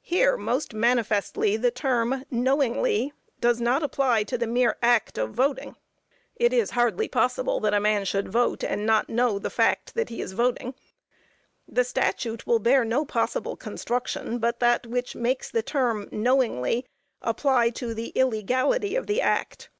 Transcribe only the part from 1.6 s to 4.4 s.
term "knowingly" does not apply to